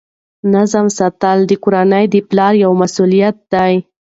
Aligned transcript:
نظم 0.53 0.85
ساتل 0.97 1.37
د 1.47 1.51
کورنۍ 1.63 2.05
د 2.13 2.15
پلار 2.29 2.53
یوه 2.63 2.75
مسؤلیت 2.83 3.35
ده. 3.51 3.65